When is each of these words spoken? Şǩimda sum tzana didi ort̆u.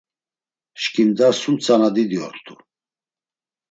Şǩimda 0.81 1.27
sum 1.39 1.55
tzana 1.61 1.89
didi 1.95 2.17
ort̆u. 2.27 2.55